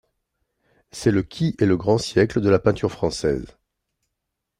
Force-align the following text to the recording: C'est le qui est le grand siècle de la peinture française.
C'est 0.89 1.11
le 1.11 1.21
qui 1.21 1.55
est 1.59 1.65
le 1.67 1.77
grand 1.77 1.99
siècle 1.99 2.41
de 2.41 2.49
la 2.49 2.57
peinture 2.57 2.91
française. 2.91 3.45